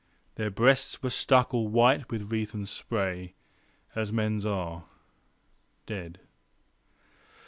[0.33, 3.35] Their breasts were stuck all white with wreath and spray
[3.93, 4.85] As men's are,
[5.85, 6.19] dead.